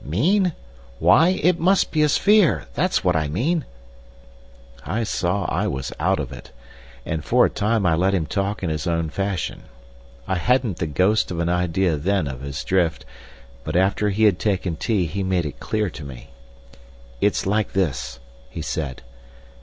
[0.03, 0.53] "Mean?
[0.97, 2.65] Why—it must be a sphere!
[2.73, 3.65] That's what I mean!"
[4.83, 6.49] I saw I was out of it,
[7.05, 9.61] and for a time I let him talk in his own fashion.
[10.27, 13.05] I hadn't the ghost of an idea then of his drift.
[13.63, 16.31] But after he had taken tea he made it clear to me.
[17.19, 18.17] "It's like this,"
[18.49, 19.03] he said.